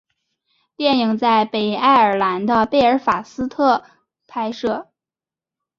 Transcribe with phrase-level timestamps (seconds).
[0.75, 3.85] 电影在北爱尔兰的贝尔法斯特
[4.25, 4.87] 拍摄。